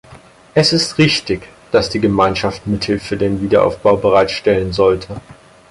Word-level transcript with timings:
Es 0.55 0.73
ist 0.73 0.97
richtig, 0.97 1.47
dass 1.71 1.91
die 1.91 1.99
Gemeinschaft 1.99 2.65
Mittel 2.65 2.97
für 2.97 3.17
den 3.17 3.39
Wiederaufbau 3.39 3.97
bereitstellen 3.97 4.73
sollte. 4.73 5.21